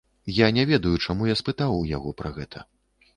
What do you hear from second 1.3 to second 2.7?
я спытаў у яго пра гэта.